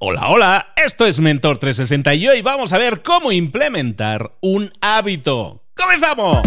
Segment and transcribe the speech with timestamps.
[0.00, 5.64] Hola, hola, esto es Mentor 360 y hoy vamos a ver cómo implementar un hábito.
[5.74, 6.38] ¡Comenzamos!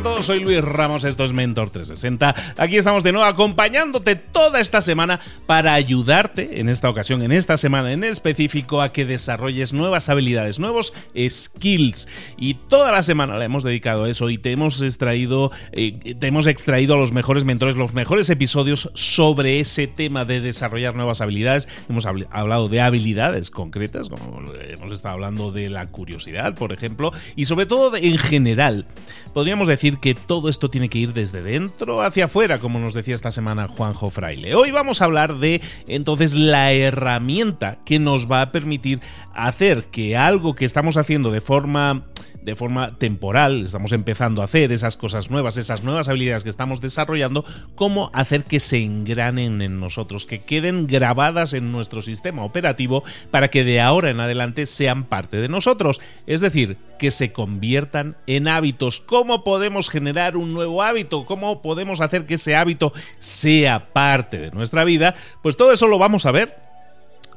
[0.00, 2.34] A todos, soy Luis Ramos, esto es Mentor 360.
[2.56, 7.58] Aquí estamos de nuevo acompañándote toda esta semana para ayudarte, en esta ocasión, en esta
[7.58, 10.94] semana en específico, a que desarrolles nuevas habilidades, nuevos
[11.28, 12.08] skills.
[12.38, 16.26] Y toda la semana la hemos dedicado a eso y te hemos extraído, eh, te
[16.26, 21.20] hemos extraído a los mejores mentores, los mejores episodios sobre ese tema de desarrollar nuevas
[21.20, 21.68] habilidades.
[21.90, 27.44] Hemos hablado de habilidades concretas, como hemos estado hablando de la curiosidad, por ejemplo, y
[27.44, 28.86] sobre todo en general.
[29.34, 33.14] Podríamos decir que todo esto tiene que ir desde dentro hacia afuera, como nos decía
[33.14, 34.54] esta semana Juanjo Fraile.
[34.54, 39.00] Hoy vamos a hablar de entonces la herramienta que nos va a permitir
[39.34, 42.04] hacer que algo que estamos haciendo de forma
[42.42, 46.80] de forma temporal, estamos empezando a hacer esas cosas nuevas, esas nuevas habilidades que estamos
[46.80, 47.44] desarrollando,
[47.74, 53.48] cómo hacer que se engranen en nosotros, que queden grabadas en nuestro sistema operativo para
[53.48, 58.48] que de ahora en adelante sean parte de nosotros, es decir, que se conviertan en
[58.48, 59.00] hábitos.
[59.00, 61.24] ¿Cómo podemos generar un nuevo hábito?
[61.24, 65.14] ¿Cómo podemos hacer que ese hábito sea parte de nuestra vida?
[65.42, 66.69] Pues todo eso lo vamos a ver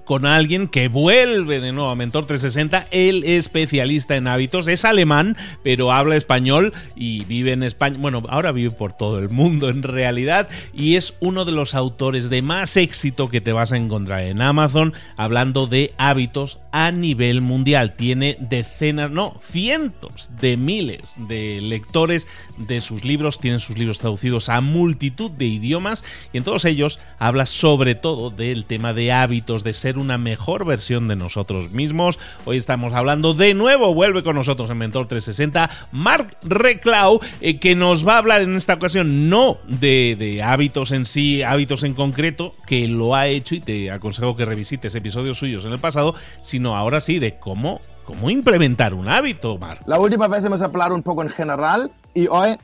[0.06, 2.88] con alguien que vuelve de nuevo a Mentor 360.
[2.92, 7.98] Él es especialista en hábitos, es alemán, pero habla español y vive en España.
[8.00, 12.30] Bueno, ahora vive por todo el mundo en realidad y es uno de los autores
[12.30, 17.42] de más éxito que te vas a encontrar en Amazon hablando de hábitos a nivel
[17.42, 17.94] mundial.
[17.96, 24.50] Tiene decenas, no, cientos de miles de lectores de sus libros, tienen sus libros traducidos
[24.50, 29.64] a multitud de idiomas y en todos ellos habla sobre todo del tema de hábitos,
[29.64, 32.20] de ser una mejor versión de nosotros mismos.
[32.46, 37.76] Hoy estamos hablando de nuevo, vuelve con nosotros en Mentor 360, Mark Reclau, eh, que
[37.76, 41.94] nos va a hablar en esta ocasión no de, de hábitos en sí, hábitos en
[41.94, 46.16] concreto, que lo ha hecho y te aconsejo que revisites episodios suyos en el pasado,
[46.42, 49.82] sino ahora sí de cómo ¿Cómo implementar un hábito, Mark?
[49.86, 52.58] La última vez hemos hablado un poco en general y hoy,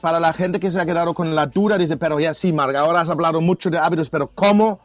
[0.00, 2.74] para la gente que se ha quedado con la duda, dice, pero ya sí, Mark,
[2.76, 4.80] ahora has hablado mucho de hábitos, pero ¿cómo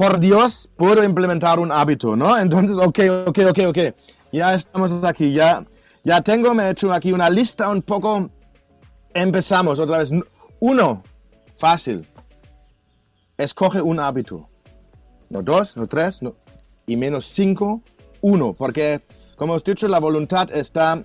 [0.00, 2.38] por Dios, puedo implementar un hábito, ¿no?
[2.38, 3.78] Entonces, ok, ok, ok, ok.
[4.32, 5.62] Ya estamos aquí, ya,
[6.02, 8.30] ya tengo, me he hecho aquí una lista un poco.
[9.12, 10.10] Empezamos otra vez.
[10.58, 11.02] Uno,
[11.58, 12.08] fácil.
[13.36, 14.48] Escoge un hábito.
[15.28, 16.34] No dos, no tres, no,
[16.86, 17.82] y menos cinco,
[18.22, 18.54] uno.
[18.54, 19.02] Porque,
[19.36, 21.04] como os he dicho, la voluntad está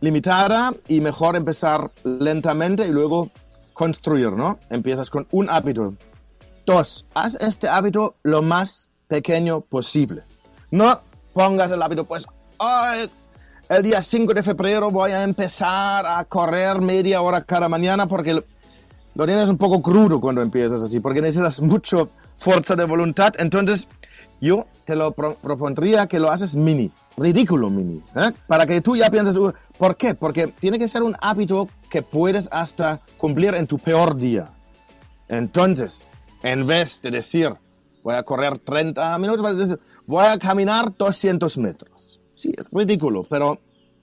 [0.00, 3.30] limitada y mejor empezar lentamente y luego
[3.72, 4.58] construir, ¿no?
[4.68, 5.94] Empiezas con un hábito.
[6.64, 10.22] Dos, haz este hábito lo más pequeño posible.
[10.70, 11.00] No
[11.32, 12.26] pongas el hábito, pues,
[13.68, 18.44] el día 5 de febrero voy a empezar a correr media hora cada mañana porque
[19.14, 23.34] lo tienes un poco crudo cuando empiezas así, porque necesitas mucho fuerza de voluntad.
[23.38, 23.88] Entonces,
[24.40, 28.32] yo te lo propondría que lo haces mini, ridículo mini, ¿eh?
[28.46, 30.14] para que tú ya pienses, uh, ¿por qué?
[30.14, 34.50] Porque tiene que ser un hábito que puedes hasta cumplir en tu peor día.
[35.28, 36.08] Entonces,
[36.42, 37.54] en vez de decir,
[38.02, 42.20] voy a correr 30 minutos, voy a caminar 200 metros.
[42.34, 43.58] Sí, es ridículo, pero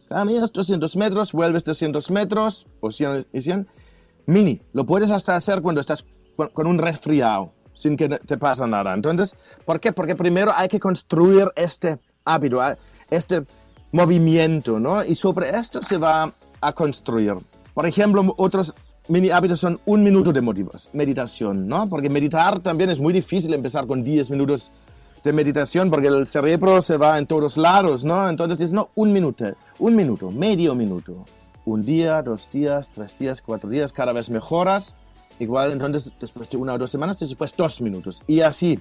[0.08, 3.68] caminas 200 metros, vuelves 200 metros, o 100 y 100.
[4.26, 6.06] Mini, lo puedes hasta hacer cuando estás
[6.54, 8.94] con un resfriado, sin que te pasa nada.
[8.94, 9.36] Entonces,
[9.66, 9.92] ¿por qué?
[9.92, 12.62] Porque primero hay que construir este hábito,
[13.10, 13.46] este
[13.92, 15.04] movimiento, ¿no?
[15.04, 17.34] Y sobre esto se va a construir.
[17.74, 18.74] Por ejemplo, otros
[19.10, 20.42] mini hábitos son un minuto de
[20.94, 21.90] meditación, ¿no?
[21.90, 24.72] Porque meditar también es muy difícil empezar con 10 minutos
[25.24, 28.30] de meditación porque el cerebro se va en todos lados, ¿no?
[28.30, 29.46] Entonces es, no, un minuto,
[29.80, 31.26] un minuto, medio minuto.
[31.66, 34.96] Un día, dos días, tres días, cuatro días, cada vez mejoras.
[35.40, 38.22] Igual entonces después de una o dos semanas, después dos minutos.
[38.28, 38.80] Y así,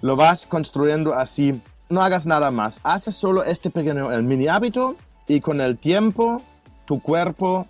[0.00, 1.60] lo vas construyendo así.
[1.90, 2.80] No hagas nada más.
[2.82, 4.96] Haces solo este pequeño, el mini hábito
[5.28, 6.42] y con el tiempo
[6.86, 7.66] tu cuerpo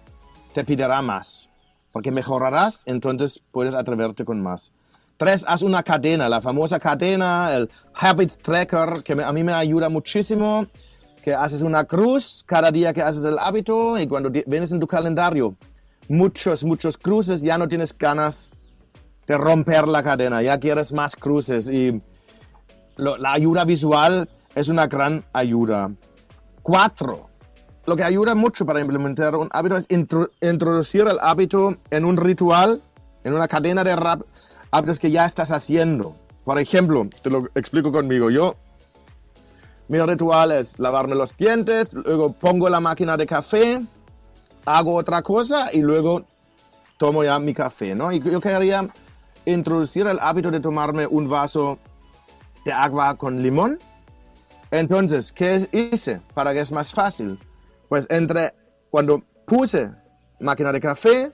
[0.54, 1.50] te pedirá más
[1.96, 4.70] porque mejorarás, entonces puedes atreverte con más.
[5.16, 9.88] Tres, haz una cadena, la famosa cadena, el habit tracker, que a mí me ayuda
[9.88, 10.66] muchísimo,
[11.22, 14.86] que haces una cruz cada día que haces el hábito y cuando vienes en tu
[14.86, 15.56] calendario,
[16.06, 18.52] muchos, muchos cruces, ya no tienes ganas
[19.26, 22.02] de romper la cadena, ya quieres más cruces y
[22.98, 25.90] la ayuda visual es una gran ayuda.
[26.60, 27.30] Cuatro,
[27.86, 32.82] lo que ayuda mucho para implementar un hábito es introducir el hábito en un ritual,
[33.22, 33.96] en una cadena de
[34.72, 36.16] hábitos que ya estás haciendo.
[36.44, 38.28] Por ejemplo, te lo explico conmigo.
[38.30, 38.56] Yo,
[39.88, 43.80] mi ritual es lavarme los dientes, luego pongo la máquina de café,
[44.64, 46.24] hago otra cosa y luego
[46.98, 48.10] tomo ya mi café, ¿no?
[48.10, 48.88] Y yo quería
[49.44, 51.78] introducir el hábito de tomarme un vaso
[52.64, 53.78] de agua con limón.
[54.72, 57.38] Entonces, ¿qué hice para que es más fácil?
[57.88, 58.52] Pues entre
[58.90, 59.90] cuando puse
[60.40, 61.32] máquina de café,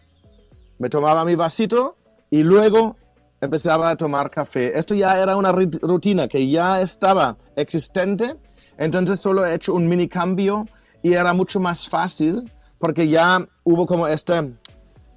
[0.78, 1.96] me tomaba mi vasito
[2.30, 2.96] y luego
[3.40, 4.78] empezaba a tomar café.
[4.78, 8.36] Esto ya era una rutina que ya estaba existente,
[8.78, 10.66] entonces solo he hecho un mini cambio
[11.02, 14.46] y era mucho más fácil porque ya hubo como esta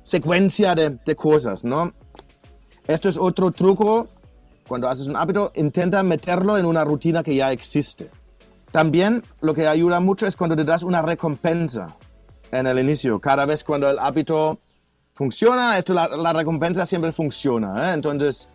[0.03, 1.93] secuencia de, de cosas, ¿no?
[2.87, 4.07] Esto es otro truco.
[4.67, 8.09] Cuando haces un hábito, intenta meterlo en una rutina que ya existe.
[8.75, 11.95] También lo que ayuda mucho es cuando te das una recompensa
[12.51, 13.21] en el inicio.
[13.21, 14.59] Cada vez cuando el hábito
[15.13, 17.89] funciona, esto, la, la recompensa siempre funciona.
[17.89, 17.93] ¿eh?
[17.93, 18.49] Entonces,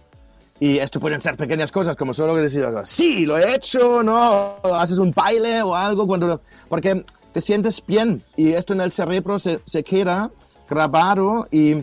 [0.59, 4.57] y esto pueden ser pequeñas cosas, como solo decir, sí, lo he hecho, ¿no?
[4.63, 7.03] Haces un baile o algo, cuando, porque
[7.33, 10.31] te sientes bien y esto en el cerebro se, se queda
[10.69, 11.83] grabado y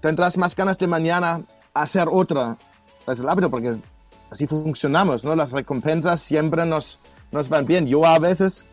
[0.00, 1.40] tendrás más ganas de mañana
[1.72, 2.58] hacer otra.
[3.08, 3.78] Es el hábito, porque
[4.30, 5.34] así funcionamos, ¿no?
[5.34, 7.00] Las recompensas siempre nos,
[7.32, 7.86] nos van bien.
[7.86, 8.66] Yo a veces,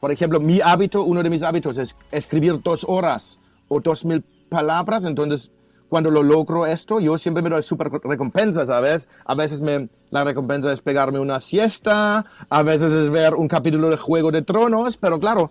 [0.00, 3.38] por ejemplo, mi hábito, uno de mis hábitos es escribir dos horas
[3.68, 5.50] o dos mil palabras, entonces
[5.88, 9.08] cuando lo logro esto, yo siempre me doy súper recompensas, ¿sabes?
[9.24, 13.88] A veces me, la recompensa es pegarme una siesta, a veces es ver un capítulo
[13.88, 15.50] de Juego de Tronos, pero claro,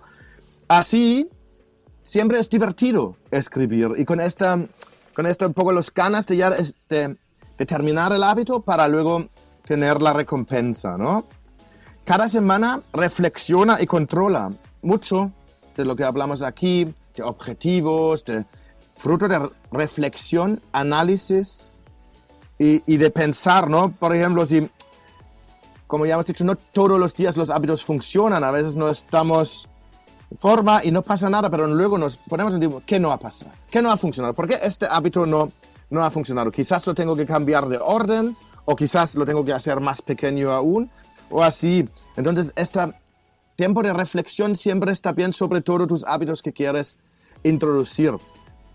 [0.68, 1.30] así
[2.02, 4.60] siempre es divertido escribir y con esta,
[5.16, 7.18] con esto un poco los ganas de, ya, de,
[7.58, 9.26] de terminar el hábito para luego
[9.64, 11.26] tener la recompensa, ¿no?
[12.06, 14.54] Cada semana reflexiona y controla
[14.84, 15.32] mucho
[15.76, 18.46] de lo que hablamos aquí, de objetivos, de
[18.96, 21.72] fruto de reflexión, análisis
[22.60, 23.90] y, y, de pensar, ¿no?
[23.92, 24.70] Por ejemplo, si,
[25.88, 29.68] como ya hemos dicho, no todos los días los hábitos funcionan, a veces no estamos
[30.30, 33.18] en forma y no pasa nada, pero luego nos ponemos en tiempo, ¿qué no ha
[33.18, 33.52] pasado?
[33.72, 34.36] ¿Qué no ha funcionado?
[34.36, 35.52] ¿Por qué este hábito no,
[35.90, 36.52] no ha funcionado?
[36.52, 40.52] Quizás lo tengo que cambiar de orden o quizás lo tengo que hacer más pequeño
[40.52, 40.92] aún
[41.30, 41.88] o así.
[42.18, 42.80] Entonces, este
[43.56, 46.98] tiempo de reflexión siempre está bien sobre todos tus hábitos que quieres
[47.44, 48.14] introducir.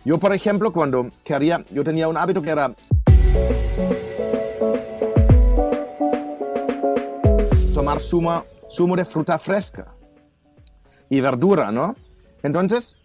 [0.04, 2.74] Yo, por ejemplo, cuando quería, yo tenía un hábito que era
[7.74, 9.94] tomar zumo, zumo de fruta fresca
[11.08, 11.94] y verdura, ¿no?
[12.42, 12.96] Entonces,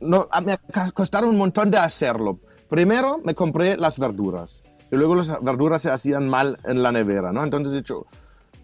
[0.00, 0.58] no, me
[0.92, 2.38] costaron un montón de hacerlo.
[2.68, 4.62] Primero me compré las verduras
[4.94, 7.42] y luego las verduras se hacían mal en la nevera, ¿no?
[7.42, 8.06] Entonces he dicho,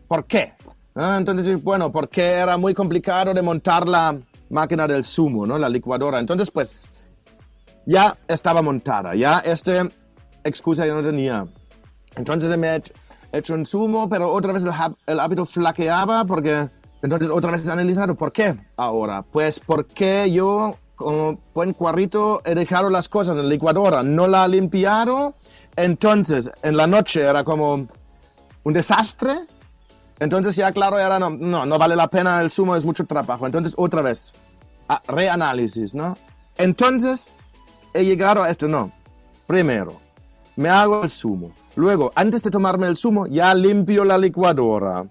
[0.08, 0.54] ¿por qué?
[0.94, 1.16] ¿No?
[1.16, 4.18] Entonces, bueno, porque era muy complicado de montar la
[4.48, 5.58] máquina del zumo, ¿no?
[5.58, 6.18] La licuadora.
[6.18, 6.74] Entonces, pues,
[7.86, 9.88] ya estaba montada, ya esta
[10.44, 11.46] excusa ya no tenía.
[12.16, 12.82] Entonces me he
[13.32, 14.72] hecho, un zumo, pero otra vez el,
[15.06, 16.68] el, hábito flaqueaba porque
[17.02, 19.22] entonces otra vez analizado, ¿por qué ahora?
[19.22, 24.44] Pues porque yo como buen cuarrito he dejado las cosas en la licuadora, no la
[24.44, 25.34] he limpiado,
[25.76, 27.86] entonces en la noche era como
[28.62, 29.34] un desastre,
[30.18, 33.46] entonces ya claro, era no, no, no vale la pena, el zumo es mucho trabajo,
[33.46, 34.32] entonces otra vez,
[35.06, 36.16] reanálisis, ¿no?
[36.58, 37.30] Entonces
[37.94, 38.92] he llegado a esto, no.
[39.46, 40.00] Primero,
[40.56, 41.52] me hago el zumo.
[41.76, 45.04] Luego, antes de tomarme el zumo, ya limpio la licuadora.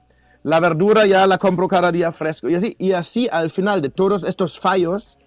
[0.44, 2.50] La verdura ya la compro cada día fresco.
[2.50, 5.17] Y así, y así al final de todos estos fallos,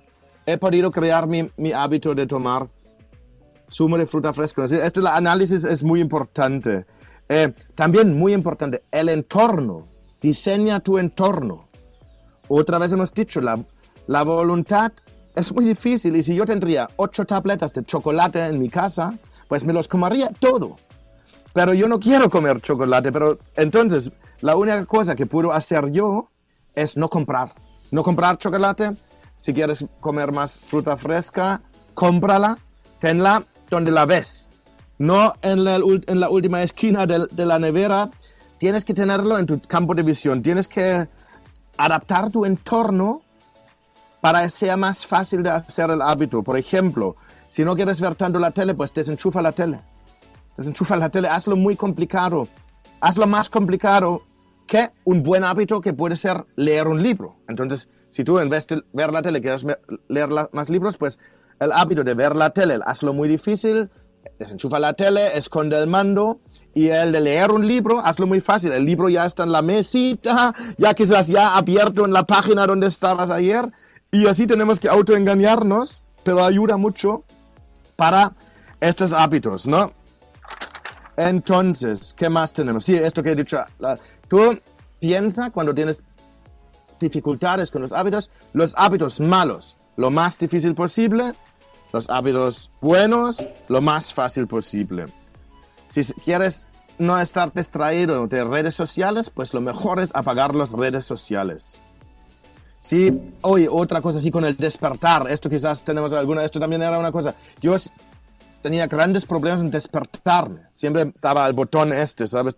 [0.46, 2.68] he podido crear mi, mi hábito de tomar
[3.78, 4.64] de fruta fresca.
[4.64, 6.86] Este análisis es muy importante.
[7.28, 9.88] Eh, también muy importante, el entorno.
[10.20, 11.68] Diseña tu entorno.
[12.48, 13.64] Otra vez hemos dicho, la,
[14.06, 14.92] la voluntad
[15.34, 19.64] es muy difícil y si yo tendría ocho tabletas de chocolate en mi casa, pues
[19.64, 20.76] me los comería todo.
[21.54, 26.28] Pero yo no quiero comer chocolate, pero entonces la única cosa que puedo hacer yo
[26.74, 27.54] es no comprar.
[27.90, 28.92] No comprar chocolate.
[29.36, 31.62] Si quieres comer más fruta fresca,
[31.94, 32.58] cómprala,
[33.00, 33.44] tenla
[33.76, 34.48] donde la ves.
[34.98, 38.10] No en la, en la última esquina de, la nevera.
[38.58, 40.42] Tienes que tenerlo en tu campo de visión.
[40.42, 41.08] Tienes que
[41.76, 43.22] adaptar tu entorno
[44.20, 46.42] para que sea más fácil de hacer el hábito.
[46.42, 47.16] Por ejemplo,
[47.48, 49.80] si no quieres ver tanto la tele, pues desenchufa la tele.
[50.56, 52.46] Desenchufa la tele, hazlo muy complicado.
[53.00, 54.22] Hazlo más complicado
[54.66, 57.34] que un buen hábito que puede ser leer un libro.
[57.48, 59.66] Entonces, si tú en vez de ver la tele quieres
[60.08, 61.18] leer más libros, pues
[61.60, 63.90] el hábito de ver la tele, hazlo muy difícil,
[64.38, 66.40] desenchufa la tele, esconde el mando
[66.74, 68.72] y el de leer un libro, hazlo muy fácil.
[68.72, 72.86] El libro ya está en la mesita, ya quizás ya abierto en la página donde
[72.86, 73.70] estabas ayer
[74.10, 77.24] y así tenemos que autoengañarnos, pero ayuda mucho
[77.96, 78.32] para
[78.80, 79.92] estos hábitos, ¿no?
[81.16, 82.84] Entonces, ¿qué más tenemos?
[82.84, 83.58] Sí, esto que he dicho.
[84.28, 84.58] Tú
[84.98, 86.02] piensa cuando tienes
[86.98, 91.32] dificultades con los hábitos, los hábitos malos, lo más difícil posible,
[91.92, 95.04] los hábitos buenos lo más fácil posible.
[95.86, 96.68] Si quieres
[96.98, 101.82] no estar distraído de redes sociales, pues lo mejor es apagar las redes sociales.
[102.78, 106.98] Sí, oye, otra cosa así con el despertar, esto quizás tenemos alguna, esto también era
[106.98, 107.34] una cosa.
[107.60, 107.76] Yo
[108.60, 112.56] tenía grandes problemas en despertarme, siempre estaba el botón este, ¿sabes?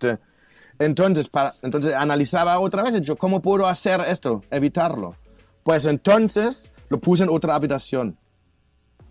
[0.79, 5.17] entonces, para, entonces analizaba otra vez, yo, ¿cómo puedo hacer esto, evitarlo?
[5.63, 8.17] Pues entonces lo puse en otra habitación,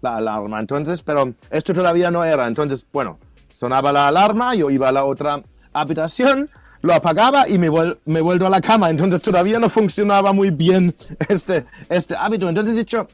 [0.02, 0.60] la alarma.
[0.60, 2.48] Entonces, pero esto todavía no era.
[2.48, 5.42] Entonces, bueno, sonaba la alarma, yo iba a la otra
[5.74, 6.50] habitación,
[6.82, 7.70] lo apagaba y me,
[8.06, 8.90] me vuelvo a la cama.
[8.90, 10.96] Entonces todavía no funcionaba muy bien
[11.30, 12.48] este, este hábito.
[12.48, 13.08] Entonces dicho,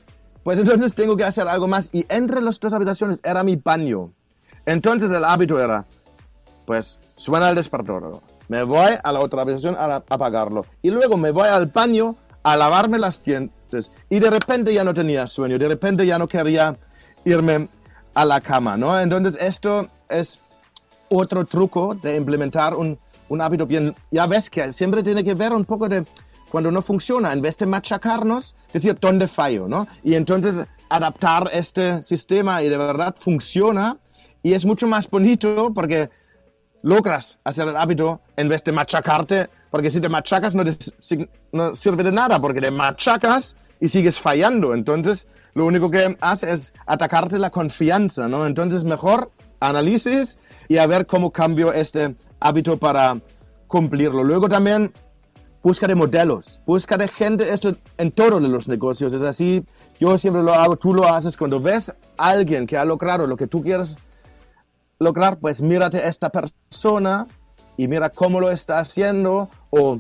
[0.44, 1.90] pues entonces tengo que hacer algo más.
[1.94, 4.12] Y entre las dos habitaciones era mi baño.
[4.66, 5.86] Entonces el hábito era,
[6.66, 8.22] pues suena el despertador.
[8.48, 10.66] Me voy a la otra habitación a apagarlo.
[10.82, 14.94] Y luego me voy al baño a lavarme las dientes y de repente ya no
[14.94, 16.78] tenía sueño, de repente ya no quería
[17.26, 17.68] irme
[18.14, 19.00] a la cama, ¿no?
[19.00, 20.40] Entonces esto es
[21.10, 22.98] otro truco de implementar un,
[23.30, 26.06] un hábito bien, ya ves que siempre tiene que ver un poco de
[26.50, 29.88] cuando no funciona, en vez de machacarnos, decir dónde fallo, ¿no?
[30.04, 33.98] Y entonces adaptar este sistema y de verdad funciona
[34.42, 36.10] y es mucho más bonito porque
[36.82, 40.64] logras hacer el hábito en vez de machacarte porque si te machacas no,
[41.52, 44.74] no, sirve de nada, porque te machacas y sigues fallando.
[44.74, 48.46] Entonces, lo único que hace es atacarte la confianza, ¿no?
[48.46, 53.20] Entonces, mejor análisis y a ver cómo cambio este hábito para
[53.68, 54.24] cumplirlo.
[54.24, 54.92] Luego también
[55.62, 59.64] busca de modelos, busca de gente, esto en todos los negocios es así,
[60.00, 63.36] yo siempre lo hago, tú lo haces, cuando ves a alguien que ha logrado lo
[63.36, 63.98] que tú quieres
[65.00, 67.28] lograr, pues mírate a esta persona
[67.78, 70.00] y mira cómo lo está haciendo o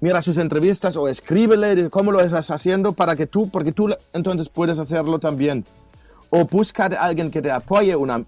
[0.00, 4.48] mira sus entrevistas o escríbele cómo lo estás haciendo para que tú, porque tú entonces
[4.48, 5.64] puedes hacerlo también.
[6.30, 8.24] O busca a alguien que te apoye, una,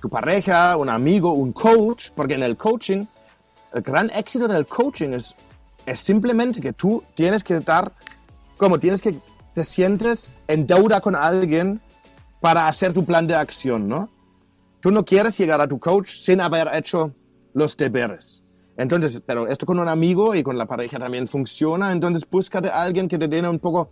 [0.00, 3.04] tu pareja, un amigo, un coach, porque en el coaching,
[3.74, 5.34] el gran éxito del coaching es,
[5.86, 7.92] es simplemente que tú tienes que estar,
[8.56, 9.18] como tienes que
[9.54, 11.80] te sientes en deuda con alguien
[12.40, 14.08] para hacer tu plan de acción, ¿no?
[14.80, 17.14] Tú no quieres llegar a tu coach sin haber hecho
[17.54, 18.41] los deberes.
[18.76, 22.82] Entonces, pero esto con un amigo y con la pareja también funciona, entonces búscate a
[22.82, 23.90] alguien que te dé un poco,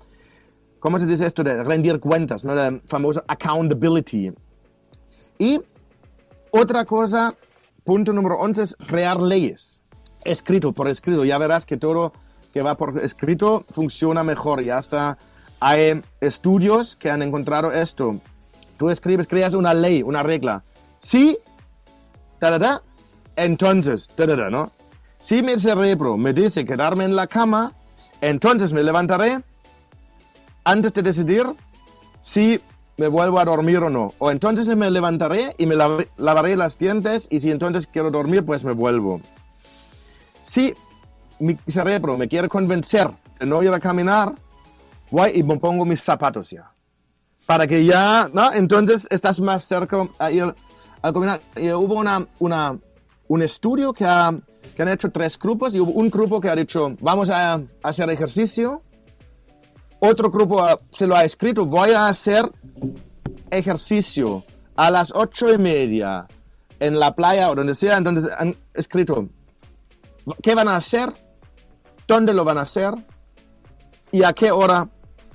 [0.79, 1.45] ¿cómo se dice esto?
[1.45, 2.55] De rendir cuentas, ¿no?
[2.55, 4.33] La famosa accountability.
[5.39, 5.61] Y
[6.51, 7.35] otra cosa,
[7.85, 9.83] punto número 11 es crear leyes.
[10.25, 11.25] Escrito, por escrito.
[11.25, 12.13] Ya verás que todo
[12.53, 14.63] que va por escrito funciona mejor.
[14.63, 15.19] Ya está.
[15.61, 18.21] Hay estudios que han encontrado esto.
[18.77, 20.65] Tú escribes, creas una ley, una regla.
[20.99, 21.39] Sí,
[22.39, 22.83] ta, ta,
[23.37, 24.09] entonces,
[24.51, 24.73] ¿no?
[25.19, 27.73] Si mi cerebro me dice quedarme en la cama,
[28.21, 29.43] entonces me levantaré
[30.65, 31.47] antes de decidir
[32.21, 32.61] si
[32.97, 34.15] me vuelvo a dormir o no.
[34.19, 38.63] O entonces me levantaré y me lavaré las dientes y si entonces quiero dormir, pues
[38.63, 39.21] me vuelvo.
[40.43, 40.75] Si
[41.39, 44.35] mi cerebro me quiere convencer de no ir a caminar,
[45.11, 46.71] voy y me pongo mis zapatos ya.
[47.47, 48.53] Para que ya, ¿no?
[48.53, 50.55] Entonces estás más cerca a ir
[51.03, 51.41] a caminar.
[51.57, 52.79] Y hubo una, una
[53.31, 54.37] un estudio que, ha,
[54.75, 58.11] que han hecho tres grupos y hubo un grupo que ha dicho, vamos a, hacer
[58.11, 58.83] ejercicio.
[60.01, 62.51] Otro grupo se lo ha escrito, voy a hacer
[63.53, 64.45] ejercicio
[64.75, 66.27] a las ocho y media
[66.81, 67.99] en la playa o donde sea.
[67.99, 69.29] Entonces han escrito
[70.43, 71.13] qué van a hacer,
[72.09, 72.93] dónde lo van a hacer
[74.11, 74.89] y a qué hora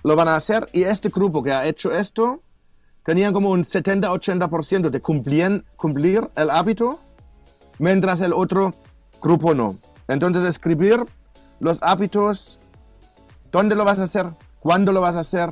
[0.04, 0.68] lo van a hacer.
[0.74, 2.44] Y este grupo que ha hecho esto
[3.04, 7.00] tenían como un 70-80% de cumplir, cumplir el hábito
[7.80, 8.74] mientras el otro
[9.22, 9.78] grupo no.
[10.08, 11.04] Entonces escribir
[11.60, 12.60] los hábitos,
[13.52, 14.28] dónde lo vas a hacer,
[14.60, 15.52] cuándo lo vas a hacer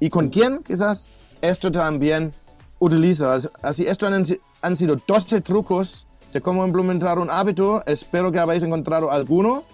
[0.00, 1.10] y con quién quizás,
[1.42, 2.32] esto también
[2.78, 3.38] utiliza.
[3.62, 4.24] Así, esto han,
[4.62, 7.84] han sido 12 trucos de cómo implementar un hábito.
[7.86, 9.64] Espero que habéis encontrado alguno.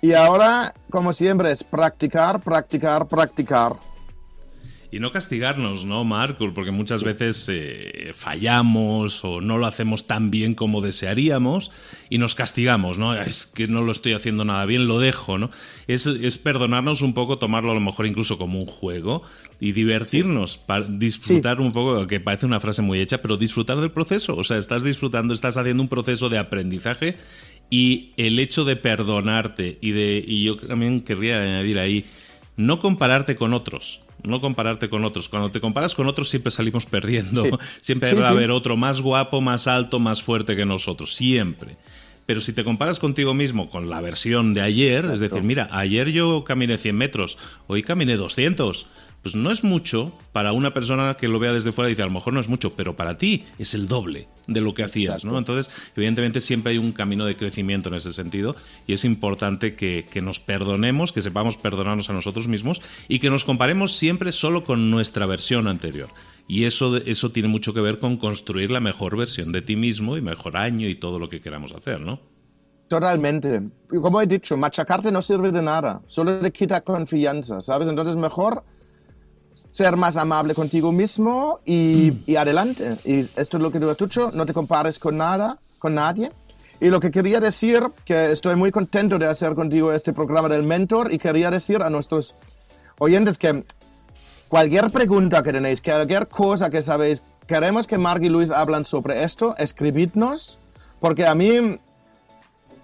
[0.00, 3.76] Y ahora, como siempre, es practicar, practicar, practicar.
[4.92, 6.52] Y no castigarnos, ¿no, Marco?
[6.52, 11.70] Porque muchas veces eh, fallamos o no lo hacemos tan bien como desearíamos
[12.10, 13.14] y nos castigamos, ¿no?
[13.14, 15.48] Es que no lo estoy haciendo nada bien, lo dejo, ¿no?
[15.86, 16.06] Es,
[16.36, 19.22] perdonarnos un poco, tomarlo a lo mejor incluso como un juego
[19.58, 24.36] y divertirnos, disfrutar un poco, que parece una frase muy hecha, pero disfrutar del proceso.
[24.36, 27.16] O sea, estás disfrutando, estás haciendo un proceso de aprendizaje
[27.70, 32.04] y el hecho de perdonarte y de, y yo también querría añadir ahí,
[32.58, 35.28] no compararte con otros no compararte con otros.
[35.28, 37.42] Cuando te comparas con otros siempre salimos perdiendo.
[37.80, 41.14] Siempre va a haber otro más guapo, más alto, más fuerte que nosotros.
[41.14, 41.76] Siempre.
[42.26, 46.12] Pero si te comparas contigo mismo con la versión de ayer, es decir, mira, ayer
[46.12, 48.86] yo caminé 100 metros, hoy caminé 200.
[49.22, 52.06] Pues no es mucho para una persona que lo vea desde fuera y dice, a
[52.06, 55.24] lo mejor no es mucho, pero para ti es el doble de lo que hacías,
[55.24, 55.38] ¿no?
[55.38, 60.06] Entonces, evidentemente siempre hay un camino de crecimiento en ese sentido y es importante que,
[60.10, 64.64] que nos perdonemos, que sepamos perdonarnos a nosotros mismos y que nos comparemos siempre solo
[64.64, 66.08] con nuestra versión anterior.
[66.48, 70.16] Y eso, eso tiene mucho que ver con construir la mejor versión de ti mismo
[70.16, 72.20] y mejor año y todo lo que queramos hacer, ¿no?
[72.88, 73.62] Totalmente.
[73.88, 77.88] Como he dicho, machacarte no sirve de nada, solo te quita confianza, ¿sabes?
[77.88, 78.64] Entonces mejor
[79.70, 82.30] ser más amable contigo mismo y, mm.
[82.30, 82.96] y, adelante.
[83.04, 86.30] Y esto es lo que tú has dicho, no te compares con nada, con nadie.
[86.80, 90.64] Y lo que quería decir, que estoy muy contento de hacer contigo este programa del
[90.64, 92.34] mentor y quería decir a nuestros
[92.98, 93.64] oyentes que
[94.48, 99.22] cualquier pregunta que tenéis, cualquier cosa que sabéis, queremos que Mark y Luis hablan sobre
[99.22, 100.58] esto, escribidnos,
[100.98, 101.78] porque a mí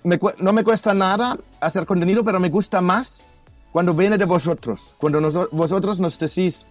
[0.04, 3.24] no me cuesta nada hacer contenido, pero me gusta más
[3.72, 6.66] cuando viene de vosotros, cuando vosotros nos decís,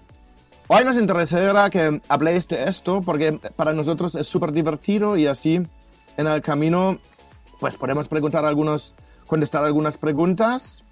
[0.68, 5.62] hoy nos interesará que habléis de esto, porque para nosotros es súper divertido y así
[6.18, 7.00] en el camino
[7.60, 10.84] pues podemos preguntar algunos, contestar algunas preguntas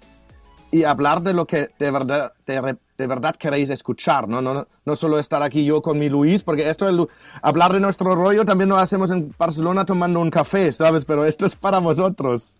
[0.70, 4.42] y hablar de lo que de verdad, de, verdad queréis escuchar, ¿no?
[4.42, 4.96] No, ¿no?
[4.96, 7.06] solo estar aquí yo con mi Luis, porque esto, el,
[7.42, 11.04] hablar de nuestro rollo también lo hacemos en Barcelona tomando un café, ¿sabes?
[11.04, 12.56] Pero esto es para vosotros.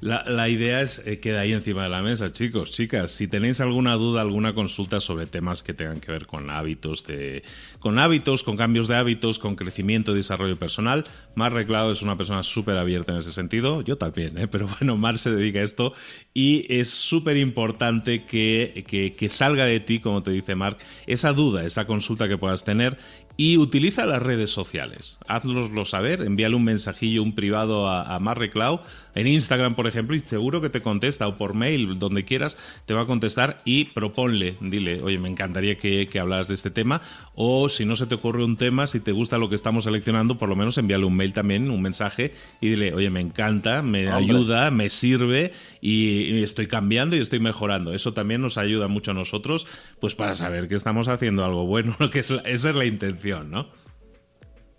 [0.00, 3.10] La, idea es que eh, quede ahí encima de la mesa, chicos, chicas.
[3.10, 7.42] Si tenéis alguna duda, alguna consulta sobre temas que tengan que ver con hábitos, de,
[7.78, 12.16] con hábitos, con cambios de hábitos, con crecimiento y desarrollo personal, Mar Reclado es una
[12.16, 13.82] persona súper abierta en ese sentido.
[13.82, 14.48] Yo también, ¿eh?
[14.48, 15.94] pero bueno, Mar se dedica a esto
[16.34, 18.84] y es súper importante que,
[19.16, 22.98] que salga de ti, como te dice Mark, esa duda, esa consulta que puedas tener
[23.36, 25.18] y utiliza las redes sociales.
[25.26, 28.80] Hazloslo saber, envíale un mensajillo, un privado a, a Marreclau
[29.14, 32.94] en Instagram, por ejemplo, y seguro que te contesta, o por mail, donde quieras, te
[32.94, 37.02] va a contestar y proponle, dile, oye, me encantaría que, que hablaras de este tema,
[37.34, 40.38] o si no se te ocurre un tema, si te gusta lo que estamos seleccionando,
[40.38, 44.10] por lo menos envíale un mail también, un mensaje, y dile, oye, me encanta, me
[44.10, 47.92] ayuda, me sirve, y, estoy cambiando y estoy mejorando.
[47.92, 49.66] Eso también nos ayuda mucho a nosotros,
[50.00, 53.68] pues para saber que estamos haciendo algo bueno, que es esa es la intención, ¿no?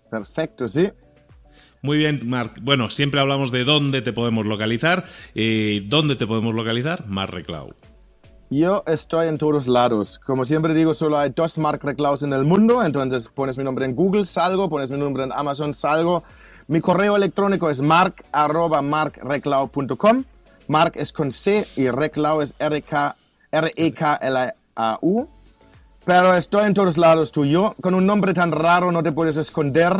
[0.09, 0.89] Perfecto, sí.
[1.81, 2.59] Muy bien, Marc.
[2.61, 5.05] Bueno, siempre hablamos de dónde te podemos localizar.
[5.35, 7.05] Eh, ¿Dónde te podemos localizar?
[7.07, 7.75] Marc Reclau.
[8.51, 10.19] Yo estoy en todos lados.
[10.19, 12.83] Como siempre digo, solo hay dos Marc Reclaus en el mundo.
[12.83, 14.69] Entonces pones mi nombre en Google, salgo.
[14.69, 16.23] Pones mi nombre en Amazon, salgo.
[16.67, 20.23] Mi correo electrónico es mark.markreclau.com.
[20.67, 23.15] Mark es con C y Reclau es R-E-K-L-A-U.
[26.05, 27.45] Pero estoy en todos lados tú.
[27.45, 29.91] Yo, con un nombre tan raro no te puedes esconder,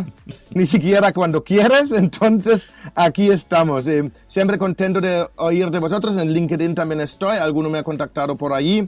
[0.52, 1.92] ni siquiera cuando quieres.
[1.94, 3.88] Entonces, aquí estamos.
[3.88, 6.16] Eh, siempre contento de oír de vosotros.
[6.18, 7.38] En LinkedIn también estoy.
[7.38, 8.88] Alguno me ha contactado por allí.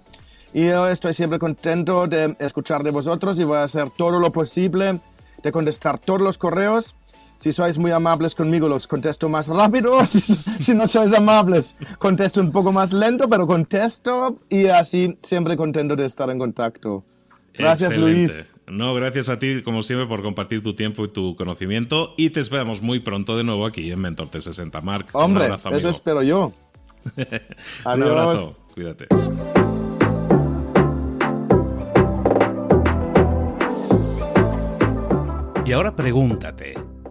[0.53, 4.31] Y yo estoy siempre contento de escuchar de vosotros y voy a hacer todo lo
[4.31, 4.99] posible
[5.41, 6.95] de contestar todos los correos.
[7.37, 9.99] Si sois muy amables conmigo, los contesto más rápido.
[10.59, 15.95] si no sois amables, contesto un poco más lento, pero contesto y así siempre contento
[15.95, 17.03] de estar en contacto.
[17.53, 18.53] Gracias, Luis.
[18.67, 22.13] No, gracias a ti, como siempre, por compartir tu tiempo y tu conocimiento.
[22.17, 24.81] Y te esperamos muy pronto de nuevo aquí en Mentor T60.
[24.81, 26.51] Mark, Hombre, un abrazo, eso espero yo.
[27.85, 29.07] un abrazo, cuídate.
[35.65, 36.75] Y ahora pregúntate.